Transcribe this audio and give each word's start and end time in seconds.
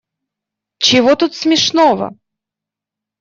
Чего 0.79 1.15
тут 1.15 1.35
смешного? 1.35 2.09